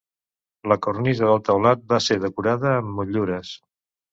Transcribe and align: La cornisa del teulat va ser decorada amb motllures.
La 0.71 0.77
cornisa 0.85 1.27
del 1.31 1.43
teulat 1.49 1.85
va 1.93 1.99
ser 2.09 2.19
decorada 2.27 2.73
amb 2.79 2.93
motllures. 2.99 3.57